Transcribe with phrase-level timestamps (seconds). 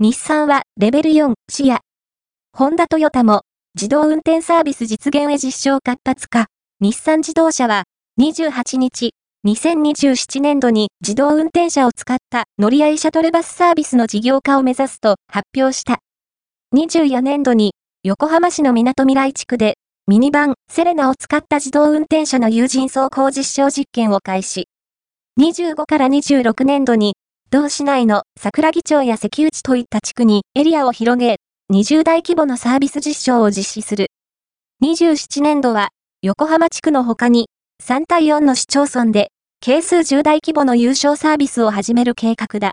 [0.00, 1.80] 日産はレベル4、視野。
[2.56, 3.42] ホンダトヨタも
[3.74, 6.46] 自動運転サービス実現へ実証活発化。
[6.78, 7.82] 日産自動車は
[8.20, 9.10] 28日、
[9.44, 15.98] 2027年度に自動運転車を使った乗り合いシャトルバスサービスの事業化を目指すと発表した。
[16.76, 17.72] 24年度に
[18.04, 24.68] 横浜市の港未来地区でミニバンセレナを使った自動運転車の有人走行実証実験を開始。
[25.40, 27.14] 25から26年度に
[27.50, 31.36] 同市内の桜木町や関内といった地区にエリアを広げ、
[31.72, 34.08] 20大規模のサービス実証を実施する。
[34.84, 35.88] 27年度は、
[36.20, 37.48] 横浜地区の他に、
[37.82, 39.30] 3対4の市町村で、
[39.62, 42.66] 係数10大規模の優勝サービスを始める計画だ。